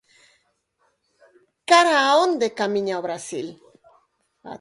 Cara 1.69 1.93
a 2.07 2.09
onde 2.25 2.55
camiña 2.59 3.01
o 3.01 3.05
Brasil? 3.07 3.47